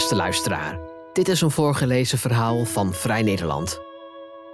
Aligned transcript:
Beste 0.00 0.16
luisteraar, 0.16 0.78
dit 1.12 1.28
is 1.28 1.40
een 1.40 1.50
voorgelezen 1.50 2.18
verhaal 2.18 2.64
van 2.64 2.94
Vrij 2.94 3.22
Nederland. 3.22 3.80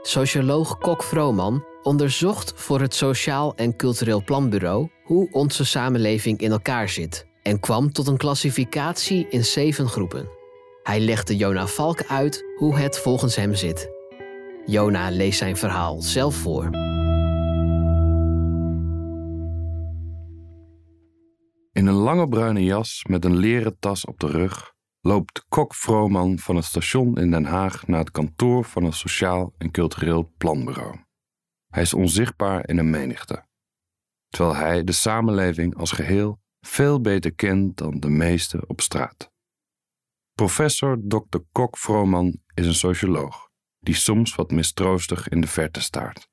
Socioloog 0.03 0.79
Kok 0.79 1.03
Vrooman 1.03 1.65
onderzocht 1.83 2.53
voor 2.57 2.81
het 2.81 2.95
Sociaal 2.95 3.55
en 3.55 3.77
Cultureel 3.77 4.25
Planbureau 4.25 4.91
hoe 5.05 5.29
onze 5.31 5.65
samenleving 5.65 6.39
in 6.39 6.51
elkaar 6.51 6.89
zit 6.89 7.27
en 7.43 7.61
kwam 7.61 7.93
tot 7.93 8.07
een 8.07 8.17
klassificatie 8.17 9.27
in 9.29 9.45
zeven 9.45 9.89
groepen. 9.89 10.29
Hij 10.83 11.01
legde 11.01 11.37
Jona 11.37 11.67
Valk 11.67 12.03
uit 12.09 12.45
hoe 12.57 12.77
het 12.77 12.99
volgens 12.99 13.37
hem 13.37 13.55
zit. 13.55 13.91
Jona 14.65 15.11
leest 15.11 15.39
zijn 15.39 15.57
verhaal 15.57 16.03
zelf 16.03 16.35
voor. 16.35 16.65
In 21.73 21.87
een 21.87 21.95
lange 21.95 22.29
bruine 22.29 22.65
jas 22.65 23.05
met 23.09 23.25
een 23.25 23.37
leren 23.37 23.77
tas 23.79 24.05
op 24.05 24.21
de 24.21 24.27
rug 24.27 24.75
loopt 25.07 25.45
Kok 25.49 25.75
Vrooman 25.75 26.39
van 26.39 26.57
het 26.57 26.65
station 26.65 27.17
in 27.17 27.31
Den 27.31 27.45
Haag 27.45 27.87
naar 27.87 27.99
het 27.99 28.11
kantoor 28.11 28.65
van 28.65 28.85
het 28.85 28.95
Sociaal 28.95 29.55
en 29.59 29.71
Cultureel 29.71 30.33
Planbureau. 30.37 31.05
Hij 31.67 31.83
is 31.83 31.95
onzichtbaar 31.95 32.69
in 32.69 32.79
een 32.79 32.91
menigte, 32.91 33.47
terwijl 34.29 34.57
hij 34.57 34.85
de 34.85 34.93
samenleving 34.93 35.77
als 35.77 35.93
geheel 35.93 36.41
veel 36.61 37.01
beter 37.01 37.35
kent 37.35 37.77
dan 37.77 38.01
de 38.01 38.09
meesten 38.09 38.69
op 38.69 38.81
straat. 38.81 39.31
Professor 40.33 41.01
Dr. 41.09 41.39
Kok 41.53 41.79
Vrooman 41.79 42.43
is 42.55 42.67
een 42.67 42.75
socioloog 42.75 43.49
die 43.79 43.95
soms 43.95 44.35
wat 44.35 44.51
mistroostig 44.51 45.29
in 45.29 45.41
de 45.41 45.47
verte 45.47 45.81
staart. 45.81 46.29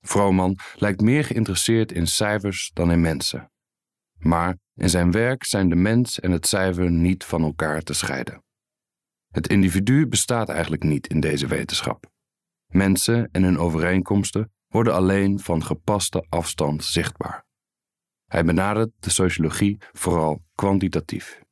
Vrooman 0.00 0.58
lijkt 0.74 1.00
meer 1.00 1.24
geïnteresseerd 1.24 1.92
in 1.92 2.06
cijfers 2.06 2.70
dan 2.74 2.90
in 2.90 3.00
mensen. 3.00 3.52
Maar 4.20 4.58
in 4.74 4.90
zijn 4.90 5.10
werk 5.10 5.44
zijn 5.44 5.68
de 5.68 5.74
mens 5.74 6.20
en 6.20 6.30
het 6.30 6.46
cijfer 6.46 6.90
niet 6.90 7.24
van 7.24 7.42
elkaar 7.42 7.82
te 7.82 7.92
scheiden. 7.92 8.44
Het 9.28 9.48
individu 9.48 10.06
bestaat 10.06 10.48
eigenlijk 10.48 10.82
niet 10.82 11.06
in 11.06 11.20
deze 11.20 11.46
wetenschap. 11.46 12.10
Mensen 12.66 13.28
en 13.32 13.42
hun 13.42 13.58
overeenkomsten 13.58 14.52
worden 14.66 14.94
alleen 14.94 15.38
van 15.38 15.64
gepaste 15.64 16.26
afstand 16.28 16.84
zichtbaar. 16.84 17.44
Hij 18.26 18.44
benadert 18.44 18.90
de 18.98 19.10
sociologie 19.10 19.78
vooral 19.92 20.42
kwantitatief. 20.54 21.42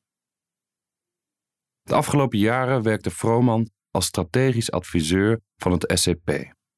De 1.83 1.95
afgelopen 1.95 2.39
jaren 2.39 2.83
werkte 2.83 3.11
Vrooman 3.11 3.71
als 3.91 4.07
strategisch 4.07 4.71
adviseur 4.71 5.41
van 5.57 5.73
het 5.73 5.93
SCP 5.99 6.31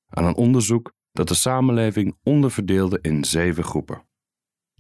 aan 0.09 0.25
een 0.25 0.35
onderzoek 0.35 0.93
dat 1.13 1.29
de 1.29 1.35
samenleving 1.35 2.17
onderverdeelde 2.23 2.99
in 3.01 3.25
zeven 3.25 3.65
groepen 3.65 4.09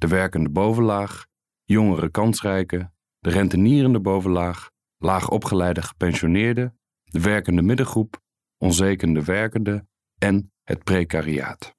de 0.01 0.09
werkende 0.09 0.51
bovenlaag, 0.51 1.27
jongere 1.65 2.11
kansrijken, 2.11 2.95
de 3.19 3.31
rentenierende 3.31 4.01
bovenlaag, 4.01 4.71
laag 4.97 5.29
opgeleide 5.29 5.83
gepensioneerden, 5.83 6.79
de 7.05 7.21
werkende 7.21 7.63
middengroep, 7.63 8.21
onzekende 8.59 9.25
werkende 9.25 9.87
en 10.19 10.53
het 10.63 10.85
precariaat. 10.85 11.75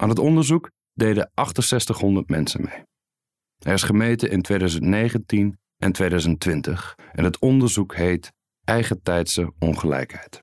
Aan 0.00 0.08
het 0.08 0.18
onderzoek 0.18 0.70
deden 0.92 1.30
6800 1.34 2.28
mensen 2.28 2.64
mee. 2.64 2.82
Er 3.58 3.72
is 3.72 3.82
gemeten 3.82 4.30
in 4.30 4.42
2019 4.42 5.58
en 5.76 5.92
2020 5.92 6.94
en 7.12 7.24
het 7.24 7.38
onderzoek 7.38 7.94
heet 7.94 8.32
Eigentijdse 8.64 9.52
ongelijkheid. 9.58 10.42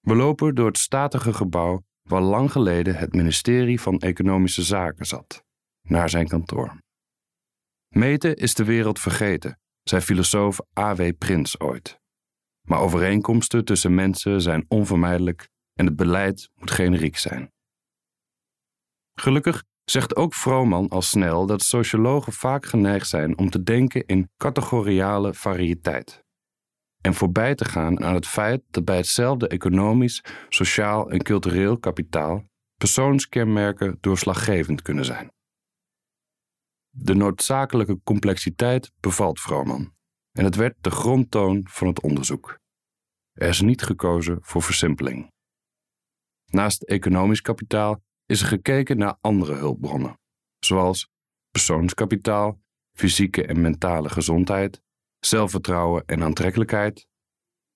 We 0.00 0.14
lopen 0.14 0.54
door 0.54 0.66
het 0.66 0.78
statige 0.78 1.32
gebouw 1.32 1.82
waar 2.02 2.22
lang 2.22 2.52
geleden 2.52 2.96
het 2.96 3.12
ministerie 3.12 3.80
van 3.80 3.98
Economische 3.98 4.62
Zaken 4.62 5.06
zat 5.06 5.46
naar 5.88 6.10
zijn 6.10 6.28
kantoor. 6.28 6.80
Meten 7.88 8.36
is 8.36 8.54
de 8.54 8.64
wereld 8.64 9.00
vergeten, 9.00 9.60
zei 9.82 10.02
filosoof 10.02 10.60
A.W. 10.78 11.12
Prins 11.18 11.60
ooit. 11.60 12.00
Maar 12.66 12.80
overeenkomsten 12.80 13.64
tussen 13.64 13.94
mensen 13.94 14.40
zijn 14.40 14.64
onvermijdelijk 14.68 15.48
en 15.74 15.86
het 15.86 15.96
beleid 15.96 16.50
moet 16.54 16.70
generiek 16.70 17.16
zijn. 17.16 17.52
Gelukkig 19.14 19.64
zegt 19.84 20.16
ook 20.16 20.34
Vrooman 20.34 20.88
al 20.88 21.02
snel 21.02 21.46
dat 21.46 21.62
sociologen 21.62 22.32
vaak 22.32 22.66
geneigd 22.66 23.08
zijn 23.08 23.38
om 23.38 23.50
te 23.50 23.62
denken 23.62 24.06
in 24.06 24.30
categoriale 24.36 25.34
variëteit. 25.34 26.26
En 27.00 27.14
voorbij 27.14 27.54
te 27.54 27.64
gaan 27.64 28.04
aan 28.04 28.14
het 28.14 28.26
feit 28.26 28.62
dat 28.70 28.84
bij 28.84 28.96
hetzelfde 28.96 29.48
economisch, 29.48 30.24
sociaal 30.48 31.10
en 31.10 31.22
cultureel 31.22 31.78
kapitaal 31.78 32.44
persoonskenmerken 32.76 33.98
doorslaggevend 34.00 34.82
kunnen 34.82 35.04
zijn. 35.04 35.30
De 37.00 37.14
noodzakelijke 37.14 38.00
complexiteit 38.04 38.92
bevalt 39.00 39.40
Vrooman 39.40 39.96
en 40.32 40.44
het 40.44 40.54
werd 40.54 40.76
de 40.80 40.90
grondtoon 40.90 41.66
van 41.70 41.86
het 41.86 42.00
onderzoek. 42.00 42.58
Er 43.32 43.48
is 43.48 43.60
niet 43.60 43.82
gekozen 43.82 44.38
voor 44.40 44.62
versimpeling. 44.62 45.32
Naast 46.44 46.82
economisch 46.82 47.40
kapitaal 47.40 48.02
is 48.26 48.40
er 48.40 48.46
gekeken 48.46 48.98
naar 48.98 49.16
andere 49.20 49.54
hulpbronnen, 49.54 50.18
zoals 50.58 51.10
persoonskapitaal, 51.50 52.60
fysieke 52.92 53.46
en 53.46 53.60
mentale 53.60 54.08
gezondheid, 54.08 54.82
zelfvertrouwen 55.18 56.02
en 56.06 56.22
aantrekkelijkheid, 56.22 57.06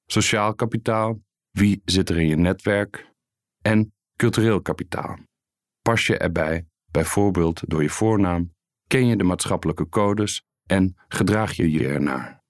sociaal 0.06 0.54
kapitaal, 0.54 1.20
wie 1.50 1.82
zit 1.84 2.08
er 2.08 2.20
in 2.20 2.26
je 2.26 2.36
netwerk, 2.36 3.12
en 3.60 3.94
cultureel 4.16 4.62
kapitaal. 4.62 5.18
Pas 5.82 6.06
je 6.06 6.18
erbij, 6.18 6.66
bijvoorbeeld 6.90 7.68
door 7.70 7.82
je 7.82 7.90
voornaam 7.90 8.52
ken 8.92 9.06
je 9.06 9.16
de 9.16 9.24
maatschappelijke 9.24 9.88
codes 9.88 10.42
en 10.66 10.96
gedraag 11.08 11.52
je 11.52 11.70
je 11.70 11.88
ernaar. 11.88 12.42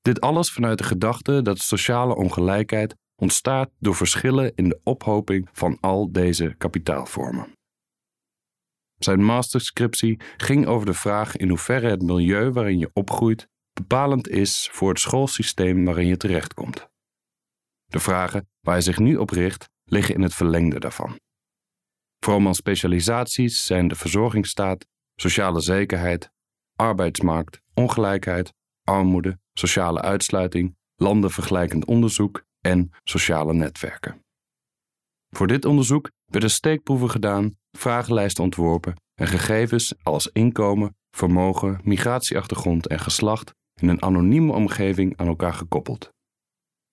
Dit 0.00 0.20
alles 0.20 0.52
vanuit 0.52 0.78
de 0.78 0.84
gedachte 0.84 1.42
dat 1.42 1.58
sociale 1.58 2.16
ongelijkheid 2.16 2.96
ontstaat 3.16 3.70
door 3.78 3.94
verschillen 3.94 4.52
in 4.54 4.68
de 4.68 4.80
ophoping 4.82 5.48
van 5.52 5.78
al 5.80 6.12
deze 6.12 6.54
kapitaalvormen. 6.58 7.52
Zijn 8.98 9.24
masterscriptie 9.24 10.20
ging 10.36 10.66
over 10.66 10.86
de 10.86 10.94
vraag 10.94 11.36
in 11.36 11.48
hoeverre 11.48 11.88
het 11.88 12.02
milieu 12.02 12.50
waarin 12.50 12.78
je 12.78 12.90
opgroeit 12.92 13.48
bepalend 13.72 14.28
is 14.28 14.68
voor 14.72 14.88
het 14.88 15.00
schoolsysteem 15.00 15.84
waarin 15.84 16.06
je 16.06 16.16
terechtkomt. 16.16 16.88
De 17.84 18.00
vragen 18.00 18.48
waar 18.60 18.74
hij 18.74 18.82
zich 18.82 18.98
nu 18.98 19.16
op 19.16 19.30
richt 19.30 19.68
liggen 19.84 20.14
in 20.14 20.22
het 20.22 20.34
verlengde 20.34 20.80
daarvan. 20.80 21.18
Vromans 22.24 22.56
specialisaties 22.58 23.66
zijn 23.66 23.88
de 23.88 23.94
verzorgingsstaat 23.94 24.86
sociale 25.20 25.60
zekerheid, 25.60 26.30
arbeidsmarkt, 26.76 27.60
ongelijkheid, 27.74 28.54
armoede, 28.84 29.38
sociale 29.52 30.00
uitsluiting, 30.00 30.76
landenvergelijkend 30.96 31.84
onderzoek 31.84 32.44
en 32.60 32.90
sociale 33.04 33.54
netwerken. 33.54 34.24
Voor 35.30 35.46
dit 35.46 35.64
onderzoek 35.64 36.10
werden 36.24 36.50
steekproeven 36.50 37.10
gedaan, 37.10 37.56
vragenlijsten 37.70 38.44
ontworpen 38.44 38.94
en 39.14 39.26
gegevens 39.26 39.94
als 40.02 40.28
inkomen, 40.32 40.96
vermogen, 41.10 41.80
migratieachtergrond 41.82 42.86
en 42.86 43.00
geslacht 43.00 43.54
in 43.80 43.88
een 43.88 44.02
anonieme 44.02 44.52
omgeving 44.52 45.16
aan 45.16 45.26
elkaar 45.26 45.54
gekoppeld. 45.54 46.12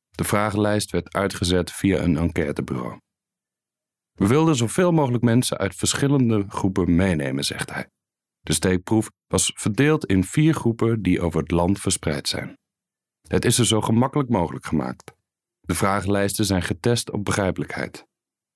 De 0.09 0.24
vragenlijst 0.24 0.91
werd 0.91 1.14
uitgezet 1.14 1.72
via 1.72 2.00
een 2.00 2.18
enquêtebureau. 2.18 3.00
We 4.12 4.28
wilden 4.28 4.56
zoveel 4.56 4.91
mogelijk 4.91 5.24
mensen 5.24 5.58
uit 5.58 5.75
verschillende 5.75 6.46
groepen 6.47 6.96
meenemen, 6.96 7.44
zegt 7.44 7.74
hij. 7.74 7.90
De 8.45 8.53
steekproef 8.53 9.11
was 9.28 9.51
verdeeld 9.56 10.06
in 10.06 10.23
vier 10.23 10.53
groepen 10.53 11.01
die 11.01 11.22
over 11.22 11.39
het 11.39 11.51
land 11.51 11.79
verspreid 11.79 12.28
zijn. 12.28 12.57
Het 13.28 13.45
is 13.45 13.57
er 13.57 13.66
zo 13.66 13.81
gemakkelijk 13.81 14.29
mogelijk 14.29 14.66
gemaakt. 14.66 15.13
De 15.59 15.75
vragenlijsten 15.75 16.45
zijn 16.45 16.61
getest 16.61 17.11
op 17.11 17.25
begrijpelijkheid. 17.25 18.05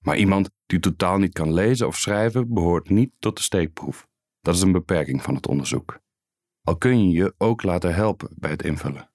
Maar 0.06 0.18
iemand 0.18 0.50
die 0.66 0.80
totaal 0.80 1.18
niet 1.18 1.34
kan 1.34 1.54
lezen 1.54 1.88
of 1.88 1.98
schrijven 1.98 2.54
behoort 2.54 2.90
niet 2.90 3.12
tot 3.20 3.38
de 3.38 3.44
steekproef. 3.44 4.08
Dat 4.40 4.56
is 4.56 4.62
een 4.62 4.72
beperking 4.72 5.24
van 5.24 5.36
het 5.36 5.48
onderzoek. 5.48 6.00
Al 6.62 6.78
kun 6.78 7.04
je 7.04 7.18
je 7.18 7.34
ook 7.38 7.64
laten 7.64 7.94
helpen 7.94 8.30
bij 8.36 8.52
het 8.52 8.64
invullen. 8.64 9.12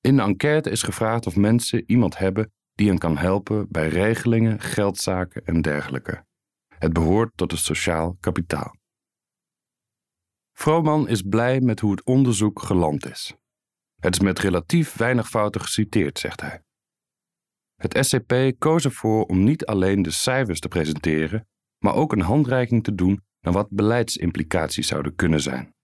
In 0.00 0.16
de 0.16 0.22
enquête 0.22 0.70
is 0.70 0.82
gevraagd 0.82 1.26
of 1.26 1.36
mensen 1.36 1.84
iemand 1.86 2.18
hebben 2.18 2.52
die 2.74 2.88
hen 2.88 2.98
kan 2.98 3.16
helpen 3.16 3.66
bij 3.70 3.88
regelingen, 3.88 4.60
geldzaken 4.60 5.44
en 5.44 5.62
dergelijke. 5.62 6.24
Het 6.78 6.92
behoort 6.92 7.30
tot 7.34 7.50
het 7.50 7.60
sociaal 7.60 8.16
kapitaal. 8.20 8.78
Vrooman 10.60 11.08
is 11.08 11.22
blij 11.22 11.60
met 11.60 11.80
hoe 11.80 11.90
het 11.90 12.04
onderzoek 12.04 12.62
geland 12.62 13.06
is. 13.06 13.34
Het 14.00 14.14
is 14.14 14.20
met 14.20 14.38
relatief 14.38 14.96
weinig 14.96 15.28
fouten 15.28 15.60
geciteerd, 15.60 16.18
zegt 16.18 16.40
hij. 16.40 16.62
Het 17.74 18.06
SCP 18.06 18.34
koos 18.58 18.84
ervoor 18.84 19.24
om 19.24 19.44
niet 19.44 19.66
alleen 19.66 20.02
de 20.02 20.10
cijfers 20.10 20.60
te 20.60 20.68
presenteren, 20.68 21.48
maar 21.78 21.94
ook 21.94 22.12
een 22.12 22.20
handreiking 22.20 22.84
te 22.84 22.94
doen 22.94 23.24
naar 23.40 23.52
wat 23.52 23.70
beleidsimplicaties 23.70 24.86
zouden 24.86 25.14
kunnen 25.14 25.40
zijn. 25.40 25.74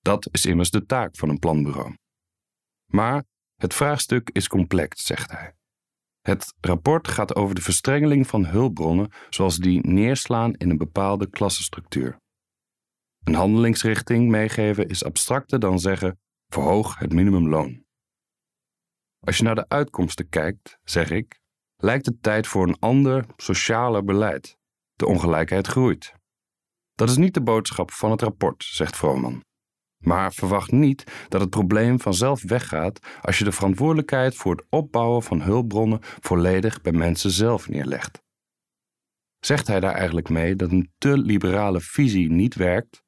Dat 0.00 0.28
is 0.30 0.46
immers 0.46 0.70
de 0.70 0.86
taak 0.86 1.16
van 1.16 1.28
een 1.28 1.38
planbureau. 1.38 1.96
Maar 2.92 3.24
het 3.54 3.74
vraagstuk 3.74 4.30
is 4.32 4.48
complex, 4.48 5.04
zegt 5.04 5.30
hij. 5.30 5.54
Het 6.20 6.54
rapport 6.60 7.08
gaat 7.08 7.34
over 7.34 7.54
de 7.54 7.62
verstrengeling 7.62 8.26
van 8.26 8.46
hulpbronnen 8.46 9.12
zoals 9.30 9.56
die 9.56 9.86
neerslaan 9.86 10.54
in 10.54 10.70
een 10.70 10.78
bepaalde 10.78 11.30
klassenstructuur. 11.30 12.24
Een 13.26 13.34
handelingsrichting 13.34 14.28
meegeven 14.28 14.88
is 14.88 15.04
abstracter 15.04 15.58
dan 15.58 15.78
zeggen: 15.78 16.20
Verhoog 16.52 16.98
het 16.98 17.12
minimumloon. 17.12 17.84
Als 19.20 19.36
je 19.36 19.42
naar 19.42 19.54
de 19.54 19.68
uitkomsten 19.68 20.28
kijkt, 20.28 20.78
zeg 20.84 21.10
ik, 21.10 21.40
lijkt 21.76 22.06
het 22.06 22.22
tijd 22.22 22.46
voor 22.46 22.68
een 22.68 22.78
ander, 22.78 23.26
socialer 23.36 24.04
beleid. 24.04 24.56
De 24.92 25.06
ongelijkheid 25.06 25.66
groeit. 25.66 26.14
Dat 26.94 27.10
is 27.10 27.16
niet 27.16 27.34
de 27.34 27.42
boodschap 27.42 27.90
van 27.90 28.10
het 28.10 28.22
rapport, 28.22 28.64
zegt 28.64 28.96
Vrooman. 28.96 29.44
Maar 30.04 30.32
verwacht 30.32 30.70
niet 30.70 31.26
dat 31.28 31.40
het 31.40 31.50
probleem 31.50 32.00
vanzelf 32.00 32.42
weggaat 32.42 33.18
als 33.20 33.38
je 33.38 33.44
de 33.44 33.52
verantwoordelijkheid 33.52 34.34
voor 34.34 34.56
het 34.56 34.66
opbouwen 34.68 35.22
van 35.22 35.40
hulpbronnen 35.42 35.98
volledig 36.02 36.80
bij 36.80 36.92
mensen 36.92 37.30
zelf 37.30 37.68
neerlegt. 37.68 38.22
Zegt 39.38 39.66
hij 39.66 39.80
daar 39.80 39.94
eigenlijk 39.94 40.28
mee 40.28 40.56
dat 40.56 40.70
een 40.70 40.92
te 40.98 41.18
liberale 41.18 41.80
visie 41.80 42.30
niet 42.30 42.54
werkt? 42.54 43.04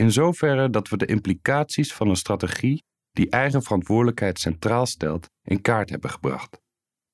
In 0.00 0.12
zoverre 0.12 0.70
dat 0.70 0.88
we 0.88 0.96
de 0.96 1.06
implicaties 1.06 1.94
van 1.94 2.08
een 2.08 2.16
strategie 2.16 2.84
die 3.10 3.30
eigen 3.30 3.62
verantwoordelijkheid 3.62 4.38
centraal 4.38 4.86
stelt, 4.86 5.30
in 5.42 5.60
kaart 5.60 5.90
hebben 5.90 6.10
gebracht. 6.10 6.60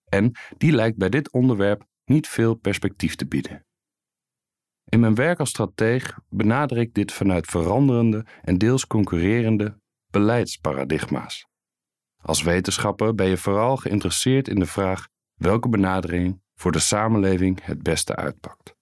En 0.05 0.33
die 0.57 0.73
lijkt 0.73 0.99
bij 0.99 1.09
dit 1.09 1.33
onderwerp 1.33 1.87
niet 2.05 2.29
veel 2.29 2.55
perspectief 2.55 3.15
te 3.15 3.27
bieden. 3.27 3.67
In 4.85 5.01
mijn 5.01 5.15
werk 5.15 5.39
als 5.39 5.49
strateeg 5.49 6.19
benader 6.29 6.79
ik 6.79 6.95
dit 6.95 7.13
vanuit 7.13 7.47
veranderende 7.47 8.27
en 8.43 8.59
deels 8.59 8.87
concurrerende 8.87 9.81
beleidsparadigma's. 10.11 11.47
Als 12.23 12.43
wetenschapper 12.43 13.15
ben 13.15 13.29
je 13.29 13.37
vooral 13.37 13.77
geïnteresseerd 13.77 14.49
in 14.49 14.59
de 14.59 14.67
vraag 14.67 15.09
welke 15.35 15.69
benadering 15.69 16.43
voor 16.55 16.73
de 16.73 16.79
samenleving 16.79 17.65
het 17.65 17.83
beste 17.83 18.17
uitpakt. 18.17 18.76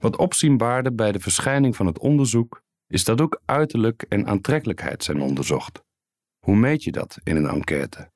Wat 0.00 0.16
opzienbaarde 0.16 0.92
bij 0.92 1.12
de 1.12 1.20
verschijning 1.20 1.76
van 1.76 1.86
het 1.86 1.98
onderzoek 1.98 2.62
is 2.86 3.04
dat 3.04 3.20
ook 3.20 3.42
uiterlijk 3.44 4.02
en 4.02 4.26
aantrekkelijkheid 4.26 5.04
zijn 5.04 5.20
onderzocht. 5.20 5.82
Hoe 6.38 6.56
meet 6.56 6.84
je 6.84 6.92
dat 6.92 7.18
in 7.22 7.36
een 7.36 7.46
enquête? 7.46 8.10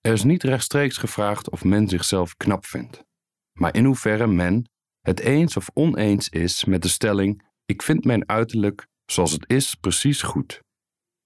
Er 0.00 0.12
is 0.12 0.22
niet 0.22 0.42
rechtstreeks 0.42 0.96
gevraagd 0.96 1.50
of 1.50 1.64
men 1.64 1.88
zichzelf 1.88 2.36
knap 2.36 2.66
vindt, 2.66 3.04
maar 3.52 3.74
in 3.74 3.84
hoeverre 3.84 4.26
men 4.26 4.70
het 5.00 5.20
eens 5.20 5.56
of 5.56 5.70
oneens 5.74 6.28
is 6.28 6.64
met 6.64 6.82
de 6.82 6.88
stelling: 6.88 7.42
ik 7.64 7.82
vind 7.82 8.04
mijn 8.04 8.28
uiterlijk 8.28 8.86
zoals 9.04 9.32
het 9.32 9.50
is 9.50 9.74
precies 9.74 10.22
goed. 10.22 10.62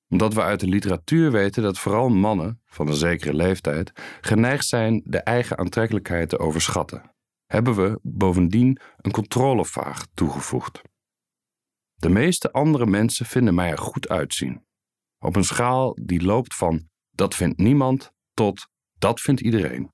Omdat 0.09 0.35
we 0.35 0.43
uit 0.43 0.61
de 0.61 0.69
literatuur 0.69 1.31
weten 1.33 1.63
dat 1.63 1.79
vooral 1.79 2.09
mannen 2.09 2.61
van 2.67 2.89
een 2.89 2.95
zekere 2.95 3.35
leeftijd 3.35 3.93
geneigd 4.21 4.67
zijn 4.67 5.03
de 5.05 5.19
eigen 5.19 5.59
aantrekkelijkheid 5.59 6.29
te 6.29 6.39
overschatten, 6.39 7.14
hebben 7.47 7.75
we 7.75 7.99
bovendien 8.03 8.81
een 8.97 9.11
controlevaag 9.11 10.07
toegevoegd. 10.15 10.81
De 11.95 12.09
meeste 12.09 12.53
andere 12.53 12.87
mensen 12.87 13.27
vinden 13.27 13.55
mij 13.55 13.71
er 13.71 13.79
goed 13.79 14.09
uitzien. 14.09 14.67
Op 15.19 15.37
een 15.37 15.45
schaal 15.45 15.97
die 16.03 16.23
loopt 16.23 16.55
van 16.55 16.89
dat 17.11 17.35
vindt 17.35 17.59
niemand 17.59 18.13
tot 18.33 18.69
dat 18.99 19.21
vindt 19.21 19.41
iedereen. 19.41 19.93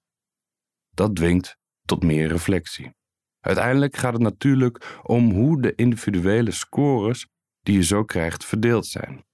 Dat 0.91 1.17
dwingt 1.17 1.57
tot 1.85 2.03
meer 2.03 2.29
reflectie. 2.29 2.95
Uiteindelijk 3.41 3.97
gaat 3.97 4.13
het 4.13 4.23
natuurlijk 4.23 5.01
om 5.03 5.31
hoe 5.31 5.63
de 5.63 5.75
individuele 5.75 6.51
scores 6.51 7.27
die 7.61 7.75
je 7.75 7.83
zo 7.83 8.05
krijgt 8.05 8.45
verdeeld 8.45 8.87
zijn. 8.87 9.25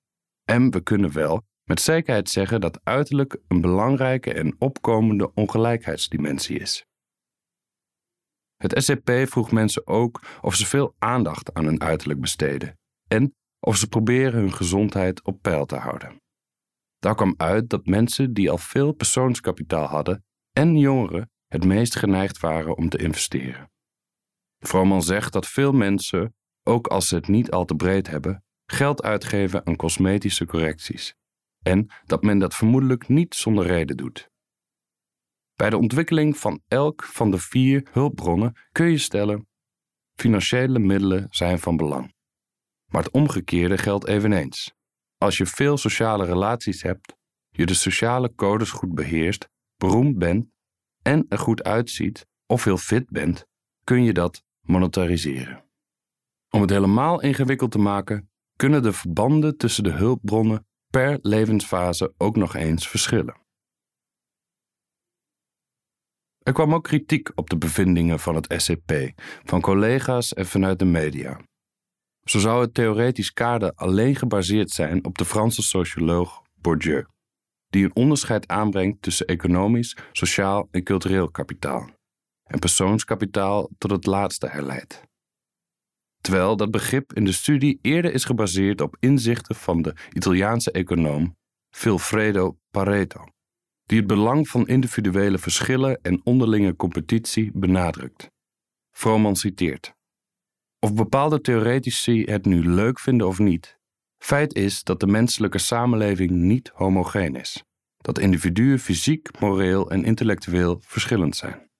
En 0.44 0.70
we 0.70 0.80
kunnen 0.80 1.12
wel 1.12 1.42
met 1.64 1.80
zekerheid 1.80 2.28
zeggen 2.28 2.60
dat 2.60 2.80
uiterlijk 2.82 3.38
een 3.48 3.60
belangrijke 3.60 4.32
en 4.32 4.56
opkomende 4.58 5.34
ongelijkheidsdimensie 5.34 6.58
is. 6.58 6.86
Het 8.56 8.82
SCP 8.84 9.10
vroeg 9.10 9.50
mensen 9.50 9.86
ook 9.86 10.20
of 10.40 10.54
ze 10.54 10.66
veel 10.66 10.94
aandacht 10.98 11.54
aan 11.54 11.64
hun 11.64 11.80
uiterlijk 11.80 12.20
besteden 12.20 12.78
en 13.08 13.34
of 13.60 13.76
ze 13.76 13.88
proberen 13.88 14.40
hun 14.40 14.52
gezondheid 14.52 15.24
op 15.24 15.42
peil 15.42 15.66
te 15.66 15.76
houden. 15.76 16.20
Daar 16.98 17.14
kwam 17.14 17.34
uit 17.36 17.70
dat 17.70 17.86
mensen 17.86 18.32
die 18.32 18.50
al 18.50 18.58
veel 18.58 18.92
persoonskapitaal 18.92 19.86
hadden 19.86 20.24
en 20.52 20.78
jongeren 20.78 21.30
het 21.46 21.64
meest 21.64 21.96
geneigd 21.96 22.38
waren 22.38 22.76
om 22.76 22.88
te 22.88 22.98
investeren. 22.98 23.70
Vrooman 24.58 25.02
zegt 25.02 25.32
dat 25.32 25.46
veel 25.46 25.72
mensen, 25.72 26.34
ook 26.62 26.86
als 26.86 27.08
ze 27.08 27.14
het 27.14 27.28
niet 27.28 27.50
al 27.50 27.64
te 27.64 27.74
breed 27.74 28.06
hebben, 28.06 28.44
geld 28.66 29.02
uitgeven 29.02 29.66
aan 29.66 29.76
cosmetische 29.76 30.46
correcties 30.46 31.14
en 31.62 31.90
dat 32.04 32.22
men 32.22 32.38
dat 32.38 32.54
vermoedelijk 32.54 33.08
niet 33.08 33.34
zonder 33.34 33.66
reden 33.66 33.96
doet. 33.96 34.30
Bij 35.56 35.70
de 35.70 35.76
ontwikkeling 35.76 36.36
van 36.36 36.60
elk 36.68 37.04
van 37.04 37.30
de 37.30 37.38
vier 37.38 37.88
hulpbronnen 37.92 38.56
kun 38.72 38.90
je 38.90 38.98
stellen: 38.98 39.48
financiële 40.14 40.78
middelen 40.78 41.26
zijn 41.30 41.58
van 41.58 41.76
belang. 41.76 42.14
Maar 42.86 43.02
het 43.02 43.12
omgekeerde 43.12 43.78
geldt 43.78 44.06
eveneens. 44.06 44.74
Als 45.18 45.36
je 45.36 45.46
veel 45.46 45.76
sociale 45.76 46.24
relaties 46.24 46.82
hebt, 46.82 47.16
je 47.50 47.66
de 47.66 47.74
sociale 47.74 48.34
codes 48.34 48.70
goed 48.70 48.94
beheerst, 48.94 49.48
beroemd 49.76 50.18
bent 50.18 50.46
en 51.02 51.26
er 51.28 51.38
goed 51.38 51.62
uitziet 51.62 52.26
of 52.46 52.64
heel 52.64 52.76
fit 52.76 53.10
bent, 53.10 53.46
kun 53.84 54.02
je 54.02 54.12
dat 54.12 54.42
monetariseren. 54.60 55.64
Om 56.50 56.60
het 56.60 56.70
helemaal 56.70 57.20
ingewikkeld 57.20 57.70
te 57.70 57.78
maken, 57.78 58.30
kunnen 58.56 58.82
de 58.82 58.92
verbanden 58.92 59.56
tussen 59.56 59.84
de 59.84 59.90
hulpbronnen 59.90 60.66
per 60.90 61.18
levensfase 61.22 62.14
ook 62.16 62.36
nog 62.36 62.54
eens 62.54 62.88
verschillen. 62.88 63.45
Er 66.46 66.52
kwam 66.52 66.74
ook 66.74 66.84
kritiek 66.84 67.30
op 67.34 67.50
de 67.50 67.56
bevindingen 67.56 68.20
van 68.20 68.34
het 68.34 68.54
SCP, 68.56 68.92
van 69.44 69.60
collega's 69.60 70.34
en 70.34 70.46
vanuit 70.46 70.78
de 70.78 70.84
media. 70.84 71.40
Zo 72.22 72.38
zou 72.38 72.60
het 72.60 72.74
theoretisch 72.74 73.32
kader 73.32 73.72
alleen 73.74 74.16
gebaseerd 74.16 74.70
zijn 74.70 75.04
op 75.04 75.18
de 75.18 75.24
Franse 75.24 75.62
socioloog 75.62 76.42
Bourdieu, 76.54 77.04
die 77.68 77.84
een 77.84 77.94
onderscheid 77.94 78.48
aanbrengt 78.48 79.02
tussen 79.02 79.26
economisch, 79.26 79.96
sociaal 80.12 80.68
en 80.70 80.82
cultureel 80.82 81.30
kapitaal, 81.30 81.90
en 82.44 82.58
persoonskapitaal 82.58 83.70
tot 83.78 83.90
het 83.90 84.06
laatste 84.06 84.48
herleidt. 84.48 85.02
Terwijl 86.20 86.56
dat 86.56 86.70
begrip 86.70 87.12
in 87.12 87.24
de 87.24 87.32
studie 87.32 87.78
eerder 87.82 88.12
is 88.12 88.24
gebaseerd 88.24 88.80
op 88.80 88.96
inzichten 89.00 89.54
van 89.54 89.82
de 89.82 89.94
Italiaanse 90.12 90.70
econoom 90.70 91.36
Vilfredo 91.70 92.56
Pareto 92.70 93.24
die 93.86 93.98
het 93.98 94.06
belang 94.06 94.48
van 94.48 94.68
individuele 94.68 95.38
verschillen 95.38 95.98
en 96.02 96.20
onderlinge 96.24 96.76
competitie 96.76 97.50
benadrukt. 97.54 98.30
Vrooman 98.90 99.36
citeert: 99.36 99.94
Of 100.78 100.94
bepaalde 100.94 101.40
theoretici 101.40 102.24
het 102.24 102.44
nu 102.44 102.68
leuk 102.68 103.00
vinden 103.00 103.26
of 103.26 103.38
niet, 103.38 103.78
feit 104.18 104.54
is 104.54 104.82
dat 104.82 105.00
de 105.00 105.06
menselijke 105.06 105.58
samenleving 105.58 106.30
niet 106.30 106.68
homogeen 106.74 107.34
is, 107.34 107.64
dat 107.96 108.18
individuen 108.18 108.78
fysiek, 108.78 109.40
moreel 109.40 109.90
en 109.90 110.04
intellectueel 110.04 110.80
verschillend 110.80 111.36
zijn. 111.36 111.70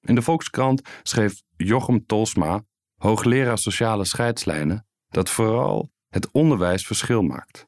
In 0.00 0.14
de 0.14 0.22
Volkskrant 0.22 0.82
schreef 1.02 1.42
Jochem 1.56 2.06
Tolsma, 2.06 2.64
hoogleraar 2.96 3.58
sociale 3.58 4.04
scheidslijnen, 4.04 4.86
dat 5.08 5.30
vooral 5.30 5.90
het 6.08 6.30
onderwijs 6.30 6.86
verschil 6.86 7.22
maakt 7.22 7.66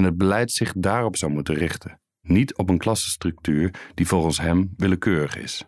en 0.00 0.06
het 0.06 0.16
beleid 0.16 0.50
zich 0.50 0.72
daarop 0.76 1.16
zou 1.16 1.32
moeten 1.32 1.54
richten, 1.54 2.00
niet 2.20 2.56
op 2.56 2.68
een 2.68 2.78
klassenstructuur 2.78 3.90
die 3.94 4.06
volgens 4.06 4.40
hem 4.40 4.74
willekeurig 4.76 5.36
is. 5.36 5.64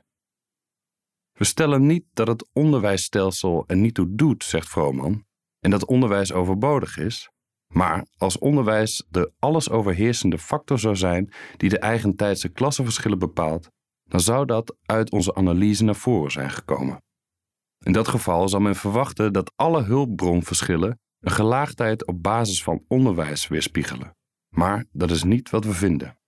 We 1.33 1.45
stellen 1.45 1.87
niet 1.87 2.05
dat 2.13 2.27
het 2.27 2.49
onderwijsstelsel 2.53 3.65
er 3.67 3.77
niet 3.77 3.95
toe 3.95 4.15
doet, 4.15 4.45
zegt 4.45 4.69
Vrooman, 4.69 5.25
en 5.59 5.71
dat 5.71 5.87
onderwijs 5.87 6.33
overbodig 6.33 6.99
is, 6.99 7.31
maar 7.73 8.07
als 8.17 8.39
onderwijs 8.39 9.07
de 9.11 9.33
alles 9.39 9.71
overheersende 9.71 10.39
factor 10.39 10.79
zou 10.79 10.97
zijn 10.97 11.33
die 11.57 11.69
de 11.69 11.79
eigentijdse 11.79 12.49
klassenverschillen 12.49 13.19
bepaalt, 13.19 13.69
dan 14.05 14.21
zou 14.21 14.47
dat 14.47 14.77
uit 14.83 15.11
onze 15.11 15.35
analyse 15.35 15.85
naar 15.85 15.95
voren 15.95 16.31
zijn 16.31 16.51
gekomen. 16.51 17.03
In 17.79 17.93
dat 17.93 18.09
geval 18.09 18.49
zal 18.49 18.61
men 18.61 18.77
verwachten 18.77 19.33
dat 19.33 19.53
alle 19.57 19.83
hulpbronverschillen 19.83 21.01
een 21.21 21.31
gelaagdheid 21.33 22.07
op 22.07 22.23
basis 22.23 22.63
van 22.63 22.85
onderwijs 22.89 23.49
weerspiegelen. 23.49 24.17
Maar 24.55 24.85
dat 24.93 25.11
is 25.11 25.23
niet 25.23 25.51
wat 25.51 25.65
we 25.65 25.73
vinden. 25.73 26.19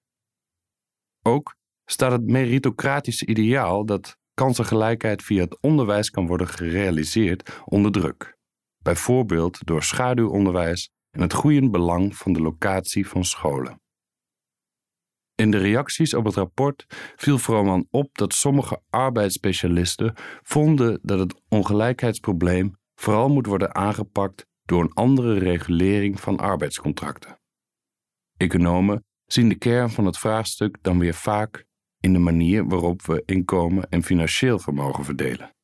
Ook 1.23 1.57
staat 1.85 2.13
het 2.13 2.27
meritocratische 2.27 3.27
ideaal 3.27 3.87
dat 3.87 4.19
kansengelijkheid 4.35 5.23
via 5.23 5.43
het 5.43 5.61
onderwijs 5.61 6.11
kan 6.11 6.27
worden 6.27 6.49
gerealiseerd 6.49 7.63
onder 7.65 7.93
druk. 7.93 8.39
Bijvoorbeeld 8.83 9.67
door 9.67 9.83
schaduwonderwijs 9.83 10.91
en 11.11 11.21
het 11.21 11.33
groeiend 11.33 11.71
belang 11.71 12.17
van 12.17 12.33
de 12.33 12.41
locatie 12.41 13.09
van 13.09 13.25
scholen. 13.25 13.83
In 15.35 15.51
de 15.51 15.59
reacties 15.59 16.15
op 16.15 16.25
het 16.25 16.35
rapport 16.35 16.85
viel 17.17 17.39
Vrooman 17.39 17.87
op 17.91 18.09
dat 18.13 18.35
sommige 18.35 18.83
arbeidsspecialisten 18.91 20.15
vonden 20.43 20.99
dat 21.03 21.19
het 21.19 21.41
ongelijkheidsprobleem 21.49 22.77
vooral 22.95 23.29
moet 23.29 23.47
worden 23.47 23.75
aangepakt 23.75 24.47
door 24.63 24.83
een 24.83 24.93
andere 24.93 25.39
regulering 25.39 26.21
van 26.21 26.37
arbeidscontracten. 26.37 27.39
Economen 28.37 29.05
zien 29.27 29.49
de 29.49 29.55
kern 29.55 29.91
van 29.91 30.07
het 30.07 30.19
vraagstuk 30.19 30.79
dan 30.83 30.99
weer 30.99 31.15
vaak 31.15 31.65
in 32.01 32.13
de 32.13 32.19
manier 32.19 32.69
waarop 32.69 33.03
we 33.03 33.23
inkomen 33.27 33.91
en 33.91 34.03
financieel 34.03 34.59
vermogen 34.59 35.05
verdelen. 35.05 35.55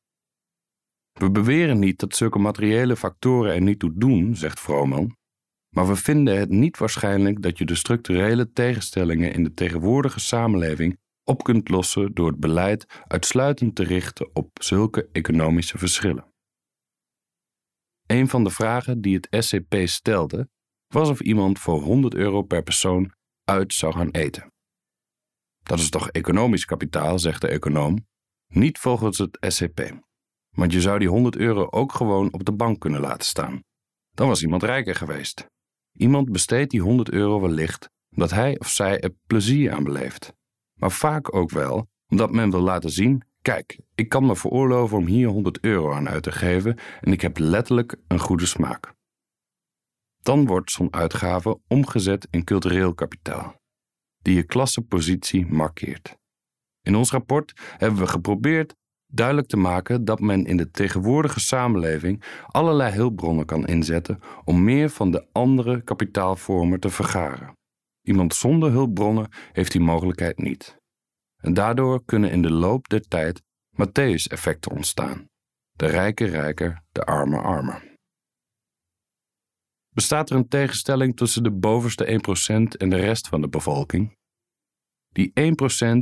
We 1.11 1.31
beweren 1.31 1.79
niet 1.79 1.99
dat 1.99 2.15
zulke 2.15 2.39
materiële 2.39 2.95
factoren 2.95 3.53
er 3.53 3.61
niet 3.61 3.79
toe 3.79 3.91
doen, 3.95 4.35
zegt 4.35 4.59
Vrooman, 4.59 5.15
maar 5.75 5.87
we 5.87 5.95
vinden 5.95 6.39
het 6.39 6.49
niet 6.49 6.77
waarschijnlijk 6.77 7.41
dat 7.41 7.57
je 7.57 7.65
de 7.65 7.75
structurele 7.75 8.51
tegenstellingen 8.51 9.33
in 9.33 9.43
de 9.43 9.53
tegenwoordige 9.53 10.19
samenleving 10.19 10.99
op 11.23 11.43
kunt 11.43 11.69
lossen 11.69 12.13
door 12.13 12.27
het 12.27 12.39
beleid 12.39 13.03
uitsluitend 13.07 13.75
te 13.75 13.83
richten 13.83 14.29
op 14.33 14.49
zulke 14.53 15.09
economische 15.11 15.77
verschillen. 15.77 16.33
Een 18.05 18.27
van 18.27 18.43
de 18.43 18.49
vragen 18.49 19.01
die 19.01 19.15
het 19.15 19.45
SCP 19.45 19.75
stelde 19.83 20.49
was 20.93 21.09
of 21.09 21.21
iemand 21.21 21.59
voor 21.59 21.81
100 21.81 22.15
euro 22.15 22.41
per 22.41 22.63
persoon 22.63 23.11
uit 23.43 23.73
zou 23.73 23.93
gaan 23.93 24.09
eten. 24.09 24.51
Dat 25.63 25.79
is 25.79 25.89
toch 25.89 26.09
economisch 26.09 26.65
kapitaal, 26.65 27.19
zegt 27.19 27.41
de 27.41 27.47
econoom, 27.47 28.07
niet 28.47 28.77
volgens 28.79 29.17
het 29.17 29.37
SCP. 29.39 29.99
Want 30.49 30.73
je 30.73 30.81
zou 30.81 30.99
die 30.99 31.09
100 31.09 31.35
euro 31.35 31.67
ook 31.69 31.93
gewoon 31.93 32.33
op 32.33 32.45
de 32.45 32.53
bank 32.53 32.79
kunnen 32.79 33.01
laten 33.01 33.25
staan. 33.25 33.63
Dan 34.11 34.27
was 34.27 34.41
iemand 34.41 34.63
rijker 34.63 34.95
geweest. 34.95 35.45
Iemand 35.91 36.31
besteedt 36.31 36.71
die 36.71 36.81
100 36.81 37.09
euro 37.09 37.41
wellicht 37.41 37.89
omdat 38.11 38.31
hij 38.31 38.59
of 38.59 38.69
zij 38.69 38.99
er 38.99 39.13
plezier 39.27 39.71
aan 39.71 39.83
beleeft. 39.83 40.33
Maar 40.73 40.91
vaak 40.91 41.35
ook 41.35 41.49
wel 41.49 41.89
omdat 42.07 42.31
men 42.31 42.51
wil 42.51 42.61
laten 42.61 42.89
zien: 42.89 43.23
kijk, 43.41 43.79
ik 43.95 44.09
kan 44.09 44.25
me 44.25 44.35
veroorloven 44.35 44.97
om 44.97 45.05
hier 45.05 45.27
100 45.27 45.59
euro 45.59 45.93
aan 45.93 46.09
uit 46.09 46.23
te 46.23 46.31
geven 46.31 46.77
en 47.01 47.11
ik 47.11 47.21
heb 47.21 47.37
letterlijk 47.37 47.95
een 48.07 48.19
goede 48.19 48.45
smaak. 48.45 48.93
Dan 50.21 50.45
wordt 50.45 50.71
zo'n 50.71 50.93
uitgave 50.93 51.59
omgezet 51.67 52.27
in 52.29 52.43
cultureel 52.43 52.93
kapitaal, 52.93 53.55
die 54.21 54.35
je 54.35 54.43
klassepositie 54.43 55.45
markeert. 55.45 56.15
In 56.81 56.95
ons 56.95 57.11
rapport 57.11 57.53
hebben 57.77 57.99
we 57.99 58.07
geprobeerd 58.07 58.75
duidelijk 59.13 59.47
te 59.47 59.57
maken 59.57 60.05
dat 60.05 60.19
men 60.19 60.45
in 60.45 60.57
de 60.57 60.71
tegenwoordige 60.71 61.39
samenleving 61.39 62.23
allerlei 62.45 62.93
hulpbronnen 62.93 63.45
kan 63.45 63.65
inzetten 63.65 64.19
om 64.43 64.63
meer 64.63 64.89
van 64.89 65.11
de 65.11 65.27
andere 65.31 65.81
kapitaalvormen 65.81 66.79
te 66.79 66.89
vergaren. 66.89 67.53
Iemand 68.01 68.33
zonder 68.33 68.71
hulpbronnen 68.71 69.29
heeft 69.51 69.71
die 69.71 69.81
mogelijkheid 69.81 70.37
niet. 70.37 70.79
En 71.37 71.53
daardoor 71.53 72.05
kunnen 72.05 72.31
in 72.31 72.41
de 72.41 72.51
loop 72.51 72.89
der 72.89 73.07
tijd 73.07 73.41
Matthäus-effecten 73.71 74.71
ontstaan. 74.71 75.25
De 75.71 75.85
rijke 75.85 76.25
rijker, 76.25 76.83
de 76.91 77.05
arme 77.05 77.37
armer. 77.37 77.90
Bestaat 79.93 80.29
er 80.29 80.35
een 80.35 80.47
tegenstelling 80.47 81.15
tussen 81.15 81.43
de 81.43 81.51
bovenste 81.51 82.05
1% 82.05 82.77
en 82.77 82.89
de 82.89 82.95
rest 82.95 83.27
van 83.27 83.41
de 83.41 83.49
bevolking? 83.49 84.17
Die 85.09 85.31